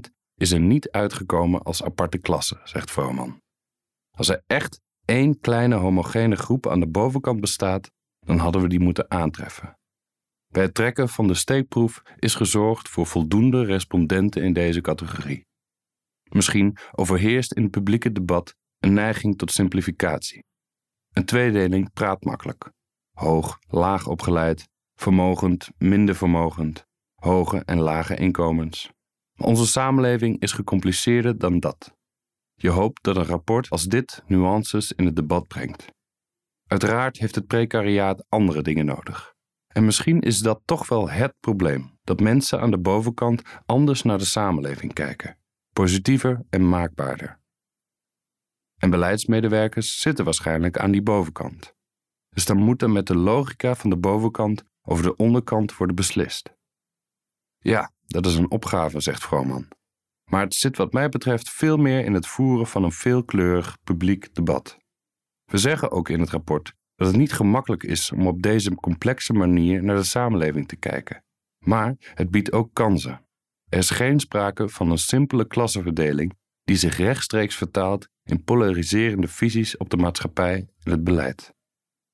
1% 0.07 0.13
is 0.35 0.51
er 0.51 0.59
niet 0.59 0.89
uitgekomen 0.91 1.61
als 1.61 1.83
aparte 1.83 2.17
klasse, 2.17 2.61
zegt 2.63 2.91
Vrooman. 2.91 3.41
Als 4.17 4.29
er 4.29 4.43
echt 4.47 4.81
één 5.05 5.39
kleine 5.39 5.75
homogene 5.75 6.35
groep 6.35 6.67
aan 6.67 6.79
de 6.79 6.87
bovenkant 6.87 7.39
bestaat, 7.39 7.91
dan 8.19 8.37
hadden 8.37 8.61
we 8.61 8.67
die 8.67 8.79
moeten 8.79 9.11
aantreffen. 9.11 9.77
Bij 10.47 10.63
het 10.63 10.73
trekken 10.73 11.09
van 11.09 11.27
de 11.27 11.33
steekproef 11.33 12.01
is 12.15 12.35
gezorgd 12.35 12.89
voor 12.89 13.05
voldoende 13.05 13.65
respondenten 13.65 14.43
in 14.43 14.53
deze 14.53 14.81
categorie. 14.81 15.45
Misschien 16.29 16.77
overheerst 16.91 17.53
in 17.53 17.63
het 17.63 17.71
publieke 17.71 18.11
debat 18.11 18.55
een 18.79 18.93
neiging 18.93 19.37
tot 19.37 19.51
simplificatie. 19.51 20.43
Een 21.13 21.25
tweedeling 21.25 21.93
praat 21.93 22.23
makkelijk. 22.23 22.71
Hoog, 23.19 23.59
laag 23.67 24.07
opgeleid, 24.07 24.69
vermogend, 24.95 25.69
minder 25.77 26.15
vermogend, 26.15 26.85
hoge 27.15 27.63
en 27.65 27.79
lage 27.79 28.15
inkomens. 28.15 28.91
Onze 29.37 29.67
samenleving 29.67 30.41
is 30.41 30.51
gecompliceerder 30.51 31.37
dan 31.37 31.59
dat. 31.59 31.95
Je 32.55 32.69
hoopt 32.69 33.03
dat 33.03 33.15
een 33.15 33.25
rapport 33.25 33.69
als 33.69 33.83
dit 33.83 34.23
nuances 34.27 34.91
in 34.91 35.05
het 35.05 35.15
debat 35.15 35.47
brengt. 35.47 35.85
Uiteraard 36.67 37.17
heeft 37.17 37.35
het 37.35 37.47
precariaat 37.47 38.25
andere 38.29 38.61
dingen 38.61 38.85
nodig. 38.85 39.33
En 39.67 39.85
misschien 39.85 40.21
is 40.21 40.39
dat 40.39 40.61
toch 40.65 40.87
wel 40.87 41.09
het 41.09 41.33
probleem: 41.39 41.97
dat 42.03 42.19
mensen 42.19 42.61
aan 42.61 42.71
de 42.71 42.79
bovenkant 42.79 43.41
anders 43.65 44.01
naar 44.01 44.17
de 44.17 44.25
samenleving 44.25 44.93
kijken, 44.93 45.37
positiever 45.73 46.45
en 46.49 46.69
maakbaarder. 46.69 47.39
En 48.77 48.89
beleidsmedewerkers 48.89 49.99
zitten 49.99 50.25
waarschijnlijk 50.25 50.77
aan 50.77 50.91
die 50.91 51.01
bovenkant. 51.03 51.77
Dus 52.29 52.45
dan 52.45 52.57
moet 52.57 52.81
er 52.81 52.89
met 52.89 53.07
de 53.07 53.15
logica 53.15 53.75
van 53.75 53.89
de 53.89 53.97
bovenkant 53.97 54.63
over 54.81 55.03
de 55.03 55.15
onderkant 55.15 55.77
worden 55.77 55.95
beslist. 55.95 56.53
Ja, 57.57 57.91
dat 58.07 58.25
is 58.25 58.35
een 58.35 58.51
opgave, 58.51 58.99
zegt 58.99 59.23
Vrooman. 59.23 59.67
Maar 60.29 60.41
het 60.41 60.55
zit 60.55 60.77
wat 60.77 60.93
mij 60.93 61.09
betreft 61.09 61.49
veel 61.49 61.77
meer 61.77 62.05
in 62.05 62.13
het 62.13 62.27
voeren 62.27 62.67
van 62.67 62.83
een 62.83 62.91
veelkleurig 62.91 63.77
publiek 63.83 64.35
debat. 64.35 64.77
We 65.45 65.57
zeggen 65.57 65.91
ook 65.91 66.09
in 66.09 66.19
het 66.19 66.29
rapport 66.29 66.73
dat 66.95 67.07
het 67.07 67.15
niet 67.15 67.33
gemakkelijk 67.33 67.83
is 67.83 68.11
om 68.11 68.27
op 68.27 68.41
deze 68.41 68.75
complexe 68.75 69.33
manier 69.33 69.83
naar 69.83 69.95
de 69.95 70.03
samenleving 70.03 70.67
te 70.67 70.75
kijken. 70.75 71.23
Maar 71.65 71.95
het 71.99 72.31
biedt 72.31 72.51
ook 72.51 72.73
kansen. 72.73 73.25
Er 73.69 73.77
is 73.77 73.89
geen 73.89 74.19
sprake 74.19 74.69
van 74.69 74.91
een 74.91 74.97
simpele 74.97 75.47
klassenverdeling 75.47 76.37
die 76.63 76.75
zich 76.75 76.97
rechtstreeks 76.97 77.55
vertaalt 77.55 78.09
in 78.23 78.43
polariserende 78.43 79.27
visies 79.27 79.77
op 79.77 79.89
de 79.89 79.97
maatschappij 79.97 80.67
en 80.83 80.91
het 80.91 81.03
beleid. 81.03 81.53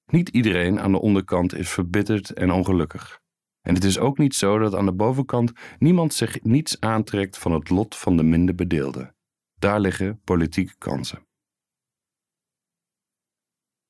Niet 0.05 0.29
iedereen 0.29 0.79
aan 0.79 0.91
de 0.91 1.01
onderkant 1.01 1.53
is 1.53 1.69
verbitterd 1.69 2.33
en 2.33 2.51
ongelukkig. 2.51 3.19
En 3.61 3.73
het 3.73 3.83
is 3.83 3.99
ook 3.99 4.17
niet 4.17 4.35
zo 4.35 4.57
dat 4.57 4.75
aan 4.75 4.85
de 4.85 4.93
bovenkant 4.93 5.51
niemand 5.77 6.13
zich 6.13 6.43
niets 6.43 6.79
aantrekt 6.79 7.37
van 7.37 7.51
het 7.51 7.69
lot 7.69 7.95
van 7.95 8.17
de 8.17 8.23
minder 8.23 8.55
bedeelden. 8.55 9.15
Daar 9.55 9.79
liggen 9.79 10.21
politieke 10.23 10.75
kansen. 10.77 11.27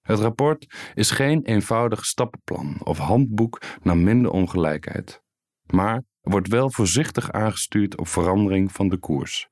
Het 0.01 0.19
rapport 0.19 0.91
is 0.93 1.11
geen 1.11 1.43
eenvoudig 1.43 2.05
stappenplan 2.05 2.81
of 2.83 2.97
handboek 2.97 3.61
naar 3.81 3.97
minder 3.97 4.31
ongelijkheid, 4.31 5.23
maar 5.65 6.03
wordt 6.21 6.47
wel 6.47 6.69
voorzichtig 6.69 7.31
aangestuurd 7.31 7.97
op 7.97 8.07
verandering 8.07 8.71
van 8.71 8.89
de 8.89 8.97
koers. 8.97 9.49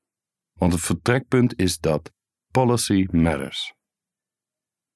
Want 0.53 0.73
het 0.73 0.81
vertrekpunt 0.81 1.59
is 1.59 1.79
dat 1.79 2.11
policy 2.51 3.07
matters. 3.11 3.73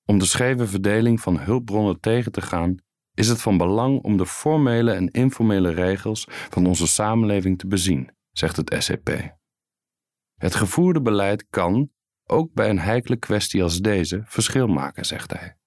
Om 0.09 0.19
de 0.19 0.25
scheve 0.25 0.67
verdeling 0.67 1.21
van 1.21 1.39
hulpbronnen 1.39 1.99
tegen 1.99 2.31
te 2.31 2.41
gaan, 2.41 2.77
is 3.13 3.27
het 3.27 3.41
van 3.41 3.57
belang 3.57 4.03
om 4.03 4.17
de 4.17 4.25
formele 4.25 4.91
en 4.91 5.11
informele 5.11 5.69
regels 5.69 6.25
van 6.27 6.65
onze 6.65 6.87
samenleving 6.87 7.57
te 7.57 7.67
bezien, 7.67 8.09
zegt 8.31 8.55
het 8.55 8.75
SCP. 8.83 9.35
Het 10.35 10.55
gevoerde 10.55 11.01
beleid 11.01 11.47
kan, 11.49 11.91
ook 12.23 12.53
bij 12.53 12.69
een 12.69 12.79
heikele 12.79 13.17
kwestie 13.17 13.63
als 13.63 13.79
deze, 13.79 14.21
verschil 14.25 14.67
maken, 14.67 15.05
zegt 15.05 15.33
hij. 15.33 15.57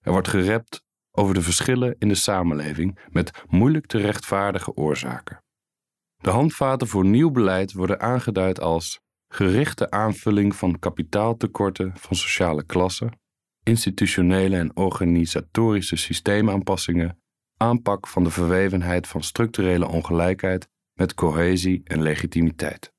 Er 0.00 0.12
wordt 0.12 0.28
gerept 0.28 0.84
over 1.10 1.34
de 1.34 1.42
verschillen 1.42 1.96
in 1.98 2.08
de 2.08 2.14
samenleving 2.14 2.98
met 3.08 3.44
moeilijk 3.48 3.86
te 3.86 3.98
rechtvaardigen 3.98 4.76
oorzaken. 4.76 5.44
De 6.16 6.30
handvaten 6.30 6.88
voor 6.88 7.04
nieuw 7.04 7.30
beleid 7.30 7.72
worden 7.72 8.00
aangeduid 8.00 8.60
als 8.60 9.00
gerichte 9.28 9.90
aanvulling 9.90 10.56
van 10.56 10.78
kapitaaltekorten 10.78 11.92
van 11.96 12.16
sociale 12.16 12.64
klassen, 12.64 13.19
institutionele 13.70 14.56
en 14.56 14.76
organisatorische 14.76 15.96
systeemaanpassingen, 15.96 17.18
aanpak 17.56 18.06
van 18.06 18.24
de 18.24 18.30
verwevenheid 18.30 19.06
van 19.06 19.22
structurele 19.22 19.88
ongelijkheid 19.88 20.68
met 20.94 21.14
cohesie 21.14 21.80
en 21.84 22.02
legitimiteit. 22.02 22.92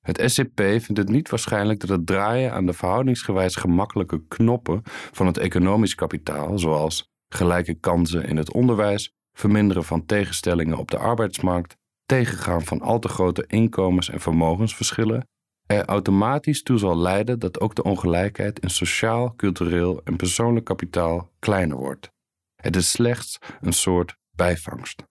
Het 0.00 0.30
SCP 0.30 0.60
vindt 0.60 0.96
het 0.96 1.08
niet 1.08 1.28
waarschijnlijk 1.28 1.80
dat 1.80 1.88
het 1.88 2.06
draaien 2.06 2.52
aan 2.52 2.66
de 2.66 2.72
verhoudingsgewijs 2.72 3.56
gemakkelijke 3.56 4.26
knoppen 4.28 4.80
van 5.12 5.26
het 5.26 5.38
economisch 5.38 5.94
kapitaal, 5.94 6.58
zoals 6.58 7.12
gelijke 7.28 7.74
kansen 7.74 8.24
in 8.24 8.36
het 8.36 8.52
onderwijs, 8.52 9.12
verminderen 9.32 9.84
van 9.84 10.06
tegenstellingen 10.06 10.78
op 10.78 10.90
de 10.90 10.98
arbeidsmarkt, 10.98 11.76
tegengaan 12.06 12.64
van 12.64 12.80
al 12.80 12.98
te 12.98 13.08
grote 13.08 13.44
inkomens- 13.46 14.10
en 14.10 14.20
vermogensverschillen 14.20 15.28
er 15.66 15.84
automatisch 15.84 16.62
toe 16.62 16.78
zal 16.78 16.96
leiden 16.98 17.38
dat 17.38 17.60
ook 17.60 17.74
de 17.74 17.82
ongelijkheid 17.82 18.58
in 18.58 18.70
sociaal, 18.70 19.34
cultureel 19.34 20.02
en 20.02 20.16
persoonlijk 20.16 20.64
kapitaal 20.64 21.32
kleiner 21.38 21.76
wordt. 21.76 22.12
Het 22.54 22.76
is 22.76 22.90
slechts 22.90 23.38
een 23.60 23.72
soort 23.72 24.16
bijvangst. 24.30 25.02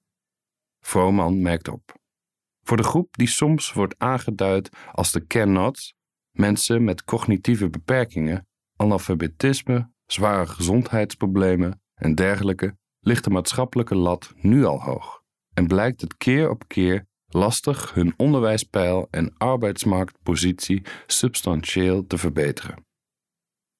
Vrooman 0.80 1.42
merkt 1.42 1.68
op. 1.68 2.02
Voor 2.62 2.78
de 2.78 2.84
groep 2.84 3.16
die 3.18 3.28
soms 3.28 3.74
wordt 3.74 3.96
aangeduid 3.98 4.70
als 4.92 5.12
de 5.12 5.26
can-nots, 5.26 5.94
mensen 6.32 6.84
met 6.84 7.04
cognitieve 7.04 7.70
beperkingen, 7.70 8.48
analfabetisme, 8.76 9.92
zware 10.06 10.48
gezondheidsproblemen 10.48 11.82
en 11.94 12.16
dergelijke, 12.16 12.78
ligt 13.00 13.24
de 13.24 13.30
maatschappelijke 13.30 13.96
lat 13.96 14.34
nu 14.36 14.66
al 14.66 14.82
hoog 14.82 15.24
en 15.54 15.68
blijkt 15.68 16.02
het 16.02 16.18
keer 16.18 16.50
op 16.50 16.68
keer 16.68 17.08
lastig 17.34 17.94
hun 17.94 18.14
onderwijspeil 18.18 19.08
en 19.12 19.38
arbeidsmarktpositie 19.38 20.82
substantieel 21.08 22.08
te 22.08 22.18
verbeteren. 22.18 22.86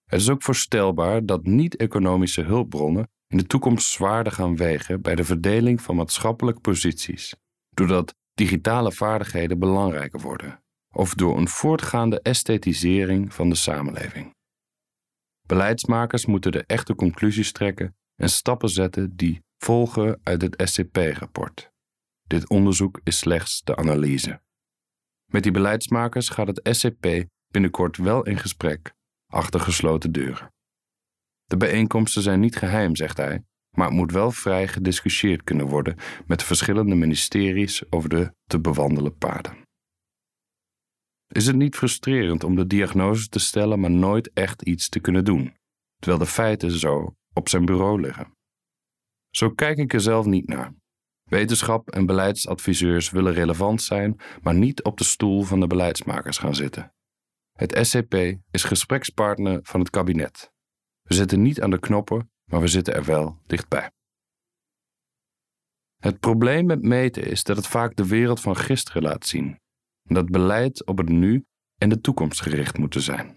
Het 0.10 0.22
is 0.22 0.30
ook 0.30 0.42
voorstelbaar 0.42 1.26
dat 1.26 1.46
niet-economische 1.46 2.42
hulpbronnen 2.42 3.10
in 3.28 3.38
de 3.38 3.48
toekomst 3.48 3.92
zwaarder 3.92 4.34
gaan 4.34 4.56
wegen 4.56 5.02
bij 5.02 5.16
de 5.16 5.24
verdeling 5.24 5.82
van 5.82 5.96
maatschappelijke 5.96 6.62
posities, 6.62 7.36
doordat 7.70 8.16
digitale 8.34 8.92
vaardigheden 8.92 9.60
belangrijker 9.60 10.20
worden, 10.20 10.64
of 10.96 11.14
door 11.14 11.38
een 11.38 11.48
voortgaande 11.48 12.22
esthetisering 12.22 13.34
van 13.34 13.50
de 13.50 13.56
samenleving. 13.56 14.36
Beleidsmakers 15.48 16.26
moeten 16.26 16.52
de 16.52 16.64
echte 16.68 16.96
conclusies 16.96 17.52
trekken 17.52 17.96
en 18.16 18.30
stappen 18.30 18.70
zetten 18.70 19.16
die 19.16 19.44
volgen 19.58 20.20
uit 20.24 20.42
het 20.42 20.62
SCP-rapport. 20.70 21.73
Dit 22.24 22.50
onderzoek 22.50 23.00
is 23.04 23.18
slechts 23.18 23.62
de 23.64 23.76
analyse. 23.76 24.42
Met 25.32 25.44
die 25.44 25.52
beleidsmakers 25.52 26.30
gaat 26.30 26.48
het 26.48 26.76
SCP 26.76 27.26
binnenkort 27.48 27.98
wel 27.98 28.24
in 28.24 28.38
gesprek, 28.38 28.94
achter 29.28 29.60
gesloten 29.60 30.12
deuren. 30.12 30.54
De 31.46 31.58
bijeenkomsten 31.58 32.22
zijn 32.22 32.40
niet 32.40 32.56
geheim, 32.56 32.96
zegt 32.96 33.18
hij, 33.18 33.44
maar 33.78 33.88
het 33.88 33.96
moet 33.96 34.12
wel 34.12 34.32
vrij 34.32 34.68
gediscussieerd 34.68 35.44
kunnen 35.44 35.68
worden 35.68 35.98
met 36.26 36.40
de 36.40 36.46
verschillende 36.46 36.96
ministeries 36.96 37.92
over 37.92 38.10
de 38.10 38.34
te 38.44 38.60
bewandelen 38.60 39.18
paden. 39.18 39.58
Is 41.28 41.46
het 41.46 41.56
niet 41.56 41.76
frustrerend 41.76 42.44
om 42.44 42.56
de 42.56 42.68
diagnose 42.68 43.28
te 43.28 43.40
stellen, 43.40 43.80
maar 43.80 43.92
nooit 43.92 44.34
echt 44.34 44.62
iets 44.62 44.90
te 44.90 45.00
kunnen 45.00 45.26
doen, 45.26 45.56
terwijl 46.00 46.24
de 46.24 46.30
feiten 46.30 46.72
zo 46.72 47.16
op 47.34 47.50
zijn 47.50 47.66
bureau 47.66 48.02
liggen? 48.02 48.32
Zo 49.30 49.50
kijk 49.50 49.78
ik 49.78 49.94
er 49.94 50.02
zelf 50.02 50.26
niet 50.26 50.48
naar. 50.48 50.74
Wetenschap 51.34 51.90
en 51.90 52.06
beleidsadviseurs 52.06 53.10
willen 53.10 53.34
relevant 53.34 53.82
zijn, 53.82 54.20
maar 54.42 54.56
niet 54.56 54.84
op 54.84 54.98
de 54.98 55.04
stoel 55.04 55.42
van 55.42 55.60
de 55.60 55.68
beleidsmakers 55.68 56.38
gaan 56.38 56.56
zitten. 56.56 56.94
Het 57.54 57.88
SCP 57.88 58.14
is 58.52 58.64
gesprekspartner 58.64 59.60
van 59.64 59.80
het 59.80 59.90
kabinet. 59.90 60.52
We 61.02 61.14
zitten 61.14 61.42
niet 61.42 61.62
aan 61.62 61.70
de 61.70 61.80
knoppen, 61.80 62.32
maar 62.46 62.62
we 62.62 62.68
zitten 62.68 62.94
er 62.94 63.06
wel 63.06 63.40
dichtbij. 63.46 63.92
Het 65.98 66.20
probleem 66.20 66.66
met 66.66 66.82
meten 66.82 67.24
is 67.24 67.44
dat 67.44 67.58
het 67.58 67.68
vaak 67.68 67.96
de 67.96 68.08
wereld 68.08 68.42
van 68.42 68.56
gisteren 68.56 69.02
laat 69.02 69.26
zien. 69.26 69.60
Dat 70.04 70.26
beleid 70.30 70.86
op 70.86 70.98
het 70.98 71.10
nu 71.10 71.46
en 71.78 71.90
de 71.90 72.02
toekomst 72.02 72.42
gericht 72.42 72.78
moeten 72.78 73.02
zijn. 73.02 73.36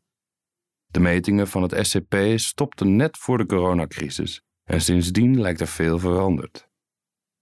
De 0.86 1.00
metingen 1.00 1.48
van 1.48 1.62
het 1.62 1.86
SCP 1.86 2.16
stopten 2.34 2.96
net 2.96 3.18
voor 3.18 3.38
de 3.38 3.46
coronacrisis 3.46 4.42
en 4.64 4.80
sindsdien 4.80 5.40
lijkt 5.40 5.60
er 5.60 5.68
veel 5.68 5.98
veranderd. 5.98 6.68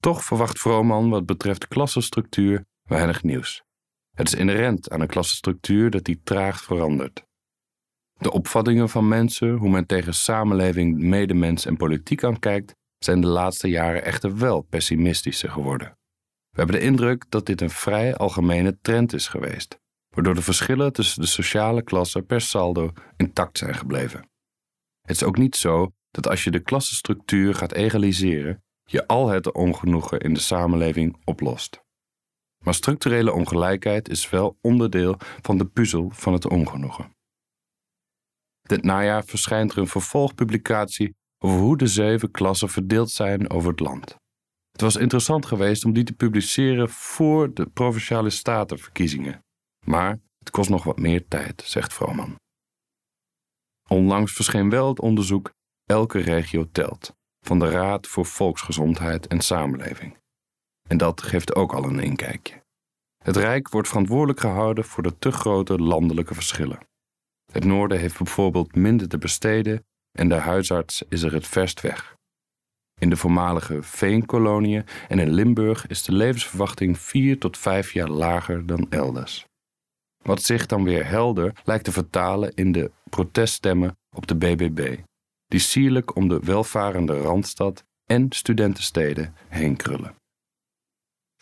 Toch 0.05 0.25
verwacht 0.25 0.59
Vrooman 0.59 1.11
wat 1.11 1.27
betreft 1.27 1.69
klassenstructuur 1.69 2.65
weinig 2.83 3.23
nieuws. 3.23 3.63
Het 4.17 4.27
is 4.27 4.35
inherent 4.35 4.91
aan 4.91 5.01
een 5.01 5.07
klassenstructuur 5.07 5.91
dat 5.91 6.05
die 6.05 6.21
traag 6.25 6.63
verandert. 6.63 7.23
De 8.13 8.31
opvattingen 8.31 8.89
van 8.89 9.09
mensen, 9.09 9.57
hoe 9.57 9.71
men 9.71 9.87
tegen 9.87 10.15
samenleving, 10.15 10.99
medemens 10.99 11.67
en 11.67 11.77
politiek 11.77 12.25
aankijkt, 12.25 12.75
zijn 12.99 13.21
de 13.21 13.27
laatste 13.27 13.69
jaren 13.69 14.05
echter 14.05 14.39
wel 14.39 14.61
pessimistischer 14.63 15.51
geworden. 15.51 15.89
We 16.51 16.59
hebben 16.59 16.77
de 16.77 16.87
indruk 16.87 17.25
dat 17.29 17.47
dit 17.47 17.61
een 17.61 17.71
vrij 17.71 18.17
algemene 18.17 18.79
trend 18.81 19.13
is 19.13 19.29
geweest, 19.29 19.79
waardoor 20.15 20.35
de 20.35 20.43
verschillen 20.43 20.93
tussen 20.93 21.21
de 21.21 21.29
sociale 21.29 21.83
klassen 21.83 22.27
per 22.27 22.41
saldo 22.41 22.93
intact 23.17 23.59
zijn 23.59 23.75
gebleven. 23.75 24.29
Het 25.01 25.17
is 25.17 25.23
ook 25.23 25.39
niet 25.39 25.57
zo 25.57 25.93
dat 26.11 26.29
als 26.29 26.45
je 26.45 26.51
de 26.51 26.63
klassenstructuur 26.63 27.55
gaat 27.55 27.73
egaliseren, 27.73 28.64
je 28.85 29.07
al 29.07 29.29
het 29.29 29.53
ongenoegen 29.53 30.21
in 30.21 30.35
de 30.35 30.41
samenleving 30.41 31.17
oplost. 31.25 31.83
Maar 32.65 32.75
structurele 32.75 33.33
ongelijkheid 33.33 34.09
is 34.09 34.31
wel 34.31 34.59
onderdeel 34.61 35.17
van 35.19 35.59
de 35.59 35.67
puzzel 35.67 36.11
van 36.11 36.33
het 36.33 36.49
ongenoegen. 36.49 37.13
Dit 38.63 38.83
najaar 38.83 39.25
verschijnt 39.25 39.73
er 39.73 39.79
een 39.79 39.87
vervolgpublicatie 39.87 41.15
over 41.39 41.59
hoe 41.59 41.77
de 41.77 41.87
zeven 41.87 42.31
klassen 42.31 42.69
verdeeld 42.69 43.11
zijn 43.11 43.51
over 43.51 43.71
het 43.71 43.81
land. 43.81 44.17
Het 44.73 44.81
was 44.81 44.97
interessant 44.97 45.47
geweest 45.47 45.85
om 45.85 45.93
die 45.93 46.05
te 46.05 46.13
publiceren 46.13 46.89
voor 46.89 47.55
de 47.55 47.67
provinciale 47.67 48.31
statenverkiezingen. 48.31 49.45
Maar 49.87 50.21
het 50.39 50.51
kost 50.51 50.71
nog 50.71 50.85
wat 50.85 50.99
meer 50.99 51.29
tijd, 51.29 51.63
zegt 51.67 51.93
Vrooman. 51.93 52.37
Onlangs 53.89 54.33
verscheen 54.33 54.71
wel 54.71 54.89
het 54.89 55.01
onderzoek 55.01 55.53
Elke 55.85 56.19
regio 56.19 56.69
telt 56.73 57.15
van 57.47 57.59
de 57.59 57.71
Raad 57.71 58.07
voor 58.07 58.27
Volksgezondheid 58.27 59.27
en 59.27 59.41
Samenleving. 59.41 60.17
En 60.89 60.97
dat 60.97 61.23
geeft 61.23 61.55
ook 61.55 61.73
al 61.73 61.85
een 61.85 61.99
inkijkje. 61.99 62.63
Het 63.25 63.37
Rijk 63.37 63.69
wordt 63.69 63.89
verantwoordelijk 63.89 64.41
gehouden 64.41 64.85
voor 64.85 65.03
de 65.03 65.19
te 65.19 65.31
grote 65.33 65.79
landelijke 65.79 66.35
verschillen. 66.35 66.79
Het 67.53 67.65
noorden 67.65 67.99
heeft 67.99 68.19
bijvoorbeeld 68.19 68.75
minder 68.75 69.09
te 69.09 69.19
besteden 69.19 69.85
en 70.13 70.29
de 70.29 70.35
huisarts 70.35 71.03
is 71.09 71.23
er 71.23 71.33
het 71.33 71.47
verst 71.47 71.81
weg. 71.81 72.17
In 73.01 73.11
de 73.11 73.17
voormalige 73.17 73.83
veenkoloniën 73.83 74.85
en 75.09 75.19
in 75.19 75.31
Limburg 75.31 75.87
is 75.87 76.03
de 76.03 76.13
levensverwachting 76.13 76.99
4 76.99 77.39
tot 77.39 77.59
5 77.59 77.93
jaar 77.93 78.09
lager 78.09 78.67
dan 78.67 78.87
elders. 78.91 79.47
Wat 80.23 80.43
zich 80.43 80.67
dan 80.67 80.85
weer 80.85 81.07
helder 81.07 81.53
lijkt 81.65 81.85
te 81.85 81.93
vertalen 81.93 82.55
in 82.55 82.73
de 82.73 82.91
proteststemmen 83.11 83.97
op 84.17 84.27
de 84.27 84.37
BBB, 84.37 84.99
die 85.55 85.63
sierlijk 85.63 86.17
om 86.17 86.29
de 86.29 86.39
welvarende 86.39 87.19
Randstad 87.19 87.85
en 88.05 88.27
studentensteden 88.29 89.35
heen 89.49 89.77
krullen. 89.77 90.15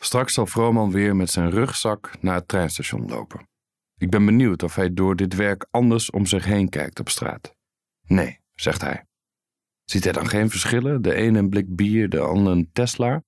Straks 0.01 0.35
zal 0.35 0.47
Vrooman 0.47 0.91
weer 0.91 1.17
met 1.17 1.31
zijn 1.31 1.51
rugzak 1.51 2.11
naar 2.21 2.35
het 2.35 2.49
treinstation 2.49 3.09
lopen. 3.09 3.49
Ik 3.97 4.11
ben 4.11 4.25
benieuwd 4.25 4.63
of 4.63 4.75
hij 4.75 4.95
door 4.95 5.17
dit 5.17 5.35
werk 5.35 5.67
anders 5.71 6.11
om 6.11 6.27
zich 6.27 6.45
heen 6.45 6.69
kijkt 6.69 7.01
op 7.01 7.09
straat. 7.09 7.55
Nee, 8.07 8.41
zegt 8.55 8.81
hij. 8.81 9.07
Ziet 9.85 10.05
hij 10.05 10.13
dan 10.13 10.29
geen 10.29 10.51
verschillen? 10.51 11.03
De 11.03 11.15
ene 11.15 11.39
een 11.39 11.49
blik 11.49 11.77
bier, 11.77 12.09
de 12.09 12.21
ander 12.21 12.53
een 12.53 12.71
Tesla? 12.73 13.23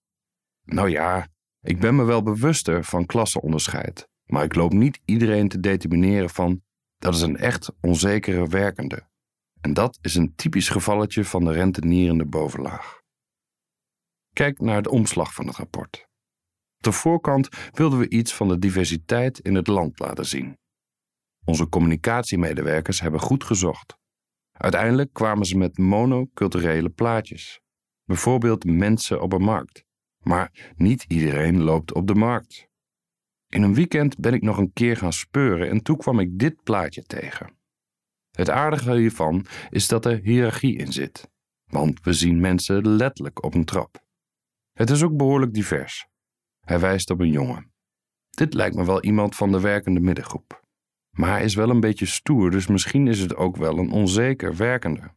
Nou 0.65 0.91
ja, 0.91 1.29
ik 1.61 1.81
ben 1.81 1.97
me 1.97 2.05
wel 2.05 2.23
bewuster 2.23 2.85
van 2.85 3.07
klassenonderscheid, 3.07 4.09
maar 4.25 4.45
ik 4.45 4.55
loop 4.55 4.73
niet 4.73 5.01
iedereen 5.05 5.49
te 5.49 5.61
determineren 5.61 6.31
van 6.31 6.63
dat 6.99 7.15
is 7.15 7.21
een 7.21 7.37
echt 7.37 7.73
onzekere 7.81 8.49
werkende. 8.49 9.13
En 9.65 9.75
dat 9.75 9.99
is 10.01 10.15
een 10.15 10.35
typisch 10.35 10.69
gevalletje 10.69 11.25
van 11.25 11.45
de 11.45 11.53
rentenierende 11.53 12.27
bovenlaag. 12.27 13.01
Kijk 14.33 14.61
naar 14.61 14.83
de 14.83 14.91
omslag 14.91 15.35
van 15.35 15.47
het 15.47 15.57
rapport. 15.57 16.07
Op 16.77 16.83
de 16.83 16.93
voorkant 16.93 17.49
wilden 17.73 17.99
we 17.99 18.09
iets 18.09 18.35
van 18.35 18.49
de 18.49 18.59
diversiteit 18.59 19.39
in 19.39 19.55
het 19.55 19.67
land 19.67 19.99
laten 19.99 20.27
zien. 20.27 20.59
Onze 21.45 21.69
communicatiemedewerkers 21.69 23.01
hebben 23.01 23.21
goed 23.21 23.45
gezocht. 23.45 23.97
Uiteindelijk 24.53 25.13
kwamen 25.13 25.47
ze 25.47 25.57
met 25.57 25.79
monoculturele 25.79 26.91
plaatjes. 26.91 27.61
Bijvoorbeeld 28.05 28.65
mensen 28.65 29.23
op 29.23 29.33
een 29.33 29.43
markt. 29.43 29.85
Maar 30.19 30.73
niet 30.77 31.05
iedereen 31.09 31.63
loopt 31.63 31.93
op 31.93 32.07
de 32.07 32.15
markt. 32.15 32.69
In 33.49 33.63
een 33.63 33.75
weekend 33.75 34.19
ben 34.19 34.35
ik 34.35 34.43
nog 34.43 34.59
een 34.59 34.73
keer 34.73 34.97
gaan 34.97 35.13
speuren 35.13 35.71
en 35.71 35.83
toen 35.83 35.97
kwam 35.97 36.19
ik 36.21 36.39
dit 36.39 36.63
plaatje 36.63 37.03
tegen. 37.03 37.63
Het 38.35 38.51
aardige 38.51 38.97
hiervan 38.97 39.47
is 39.71 39.89
dat 39.89 40.05
er 40.05 40.21
hiërarchie 40.23 40.77
in 40.77 40.93
zit, 40.93 41.31
want 41.65 42.01
we 42.03 42.13
zien 42.13 42.41
mensen 42.41 42.89
letterlijk 42.89 43.45
op 43.45 43.55
een 43.55 43.65
trap. 43.65 44.05
Het 44.73 44.91
is 44.91 45.03
ook 45.03 45.17
behoorlijk 45.17 45.55
divers. 45.55 46.07
Hij 46.61 46.81
wijst 46.81 47.11
op 47.11 47.21
een 47.21 47.31
jongen. 47.31 47.73
Dit 48.31 48.55
lijkt 48.55 48.77
me 48.77 48.85
wel 48.85 49.03
iemand 49.03 49.37
van 49.37 49.53
de 49.53 49.61
werkende 49.61 50.01
middengroep. 50.01 50.63
Maar 51.11 51.31
hij 51.31 51.45
is 51.45 51.55
wel 51.55 51.71
een 51.71 51.81
beetje 51.81 52.07
stoer, 52.07 52.51
dus 52.51 52.67
misschien 52.67 53.07
is 53.07 53.19
het 53.19 53.37
ook 53.37 53.57
wel 53.57 53.79
een 53.79 53.91
onzeker 53.91 54.57
werkende. 54.57 55.15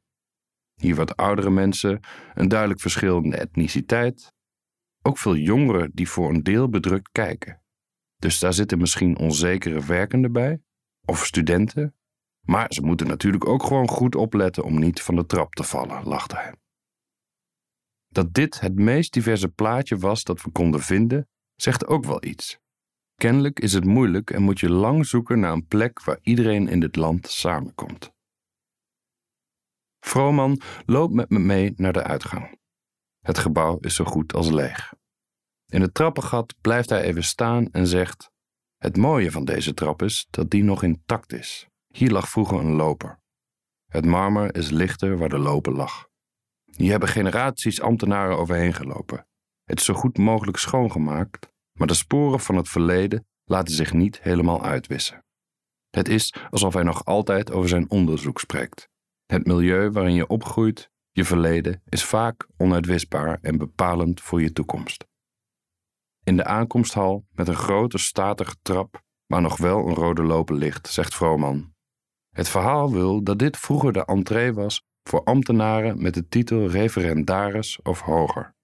Hier 0.75 0.95
wat 0.95 1.15
oudere 1.15 1.49
mensen, 1.49 1.99
een 2.33 2.47
duidelijk 2.47 2.79
verschil 2.79 3.23
in 3.23 3.29
de 3.29 3.37
etniciteit. 3.37 4.33
Ook 5.01 5.17
veel 5.17 5.35
jongeren 5.35 5.91
die 5.93 6.09
voor 6.09 6.29
een 6.29 6.43
deel 6.43 6.69
bedrukt 6.69 7.09
kijken. 7.11 7.61
Dus 8.17 8.39
daar 8.39 8.53
zitten 8.53 8.77
misschien 8.77 9.17
onzekere 9.17 9.85
werkenden 9.85 10.31
bij, 10.31 10.61
of 11.05 11.25
studenten. 11.25 11.95
Maar 12.47 12.73
ze 12.73 12.81
moeten 12.81 13.07
natuurlijk 13.07 13.47
ook 13.47 13.63
gewoon 13.63 13.87
goed 13.87 14.15
opletten 14.15 14.63
om 14.63 14.79
niet 14.79 15.01
van 15.01 15.15
de 15.15 15.25
trap 15.25 15.53
te 15.53 15.63
vallen, 15.63 16.03
lachte 16.03 16.35
hij. 16.35 16.55
Dat 18.07 18.33
dit 18.33 18.59
het 18.59 18.75
meest 18.75 19.13
diverse 19.13 19.49
plaatje 19.49 19.97
was 19.97 20.23
dat 20.23 20.41
we 20.41 20.51
konden 20.51 20.81
vinden, 20.81 21.27
zegt 21.55 21.87
ook 21.87 22.05
wel 22.05 22.23
iets. 22.23 22.59
Kennelijk 23.15 23.59
is 23.59 23.73
het 23.73 23.85
moeilijk 23.85 24.31
en 24.31 24.41
moet 24.41 24.59
je 24.59 24.69
lang 24.69 25.05
zoeken 25.05 25.39
naar 25.39 25.51
een 25.51 25.67
plek 25.67 26.03
waar 26.03 26.19
iedereen 26.21 26.67
in 26.67 26.79
dit 26.79 26.95
land 26.95 27.27
samenkomt. 27.27 28.11
Vrooman 29.99 30.61
loopt 30.85 31.13
met 31.13 31.29
me 31.29 31.39
mee 31.39 31.73
naar 31.75 31.93
de 31.93 32.03
uitgang. 32.03 32.59
Het 33.19 33.37
gebouw 33.37 33.77
is 33.79 33.95
zo 33.95 34.05
goed 34.05 34.33
als 34.33 34.49
leeg. 34.49 34.93
In 35.65 35.81
het 35.81 35.93
trappengat 35.93 36.55
blijft 36.61 36.89
hij 36.89 37.01
even 37.01 37.23
staan 37.23 37.71
en 37.71 37.87
zegt: 37.87 38.31
Het 38.77 38.97
mooie 38.97 39.31
van 39.31 39.45
deze 39.45 39.73
trap 39.73 40.01
is 40.01 40.27
dat 40.29 40.49
die 40.49 40.63
nog 40.63 40.83
intact 40.83 41.33
is. 41.33 41.67
Hier 41.97 42.11
lag 42.11 42.29
vroeger 42.29 42.59
een 42.59 42.75
loper. 42.75 43.19
Het 43.87 44.05
marmer 44.05 44.55
is 44.55 44.69
lichter 44.69 45.17
waar 45.17 45.29
de 45.29 45.37
loper 45.37 45.73
lag. 45.73 46.07
Hier 46.65 46.91
hebben 46.91 47.09
generaties 47.09 47.81
ambtenaren 47.81 48.37
overheen 48.37 48.73
gelopen. 48.73 49.27
Het 49.63 49.79
is 49.79 49.85
zo 49.85 49.93
goed 49.93 50.17
mogelijk 50.17 50.57
schoongemaakt 50.57 51.55
maar 51.77 51.87
de 51.87 51.93
sporen 51.93 52.39
van 52.39 52.55
het 52.55 52.69
verleden 52.69 53.27
laten 53.43 53.73
zich 53.73 53.93
niet 53.93 54.21
helemaal 54.21 54.63
uitwissen. 54.63 55.25
Het 55.89 56.07
is 56.07 56.33
alsof 56.49 56.73
hij 56.73 56.83
nog 56.83 57.05
altijd 57.05 57.51
over 57.51 57.69
zijn 57.69 57.89
onderzoek 57.89 58.39
spreekt. 58.39 58.89
Het 59.25 59.45
milieu 59.45 59.91
waarin 59.91 60.13
je 60.13 60.27
opgroeit, 60.27 60.91
je 61.11 61.25
verleden, 61.25 61.81
is 61.85 62.03
vaak 62.03 62.47
onuitwisbaar 62.57 63.39
en 63.41 63.57
bepalend 63.57 64.21
voor 64.21 64.41
je 64.41 64.51
toekomst. 64.51 65.07
In 66.23 66.37
de 66.37 66.45
aankomsthal, 66.45 67.25
met 67.31 67.47
een 67.47 67.55
grote 67.55 67.97
statige 67.97 68.55
trap 68.61 69.03
waar 69.25 69.41
nog 69.41 69.57
wel 69.57 69.87
een 69.87 69.93
rode 69.93 70.23
loper 70.23 70.55
ligt, 70.55 70.87
zegt 70.87 71.15
Vrooman: 71.15 71.75
Het 72.37 72.49
verhaal 72.49 72.91
wil 72.91 73.23
dat 73.23 73.39
dit 73.39 73.57
vroeger 73.57 73.93
de 73.93 74.05
entree 74.05 74.53
was 74.53 74.83
voor 75.03 75.23
ambtenaren 75.23 76.01
met 76.01 76.13
de 76.13 76.27
titel 76.27 76.67
referendaris 76.67 77.81
of 77.81 78.01
hoger. 78.01 78.55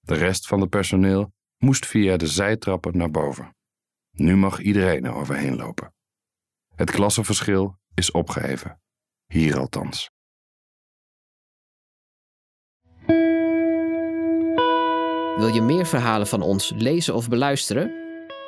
De 0.00 0.14
rest 0.14 0.46
van 0.46 0.60
het 0.60 0.70
personeel 0.70 1.32
moest 1.56 1.86
via 1.86 2.16
de 2.16 2.26
zijtrappen 2.26 2.96
naar 2.96 3.10
boven. 3.10 3.56
Nu 4.10 4.36
mag 4.36 4.60
iedereen 4.60 5.04
er 5.04 5.14
overheen 5.14 5.56
lopen. 5.56 5.94
Het 6.74 6.90
klassenverschil 6.90 7.78
is 7.94 8.10
opgeheven. 8.10 8.80
Hier 9.26 9.58
althans. 9.58 10.10
Wil 15.36 15.48
je 15.54 15.62
meer 15.62 15.86
verhalen 15.86 16.26
van 16.26 16.42
ons 16.42 16.72
lezen 16.76 17.14
of 17.14 17.28
beluisteren? 17.28 17.92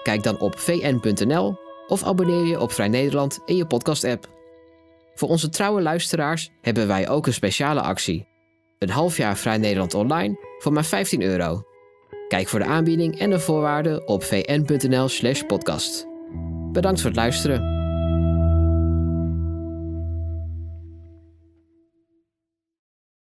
Kijk 0.02 0.22
dan 0.22 0.38
op 0.38 0.58
vn.nl 0.58 1.56
of 1.86 2.02
abonneer 2.02 2.44
je 2.44 2.60
op 2.60 2.72
Vrij 2.72 2.88
Nederland 2.88 3.40
in 3.44 3.56
je 3.56 3.66
podcast-app. 3.66 4.33
Voor 5.14 5.28
onze 5.28 5.48
trouwe 5.48 5.82
luisteraars 5.82 6.50
hebben 6.60 6.86
wij 6.86 7.08
ook 7.08 7.26
een 7.26 7.32
speciale 7.32 7.80
actie. 7.80 8.26
Een 8.78 8.90
half 8.90 9.16
jaar 9.16 9.36
Vrij 9.36 9.58
Nederland 9.58 9.94
online 9.94 10.38
voor 10.58 10.72
maar 10.72 10.84
15 10.84 11.22
euro. 11.22 11.62
Kijk 12.28 12.48
voor 12.48 12.58
de 12.58 12.64
aanbieding 12.64 13.18
en 13.18 13.30
de 13.30 13.40
voorwaarden 13.40 14.08
op 14.08 14.22
vn.nl/podcast. 14.22 16.06
Bedankt 16.72 17.00
voor 17.00 17.10
het 17.10 17.18
luisteren. 17.18 17.73